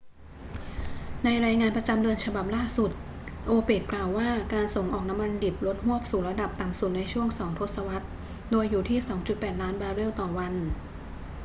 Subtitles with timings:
[1.23, 2.91] ในรายงานประจำเดือนฉบับล่าสุด
[3.45, 8.05] โอเปกกล่าวว่าการส่งออกน้ำมันดิบลดฮวบสู่ระดับต่ำสุดในช่วงสองทศวรรษ
[8.51, 8.99] โดยอยู่ที่
[9.39, 10.53] 2.8 ล้านบาร์เรลต่อวัน